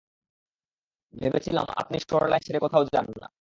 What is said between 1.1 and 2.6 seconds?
ভেবেছিলাম, আপনি শোরলাইন ছেড়ে